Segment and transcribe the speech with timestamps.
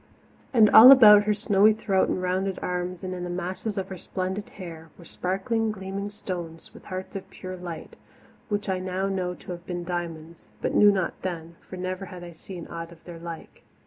[0.51, 3.99] And all about her snowy throat and rounded arms, and in the masses of her
[3.99, 7.95] splendid hair, were sparkling, gleaming stones, with hearts of pure light,
[8.49, 12.23] which I know now to have been diamonds, but knew not then, for never had
[12.23, 13.61] I seen aught of their like.